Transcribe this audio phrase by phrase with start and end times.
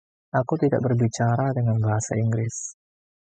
[0.39, 2.55] Aku tidak berbicara dengan bahasa Inggris.